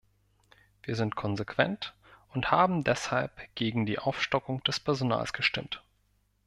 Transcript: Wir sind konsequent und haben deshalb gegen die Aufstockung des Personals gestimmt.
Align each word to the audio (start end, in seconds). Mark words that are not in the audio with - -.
Wir 0.81 0.95
sind 0.95 1.15
konsequent 1.15 1.93
und 2.33 2.49
haben 2.49 2.83
deshalb 2.83 3.39
gegen 3.53 3.85
die 3.85 3.99
Aufstockung 3.99 4.63
des 4.63 4.79
Personals 4.79 5.31
gestimmt. 5.31 5.83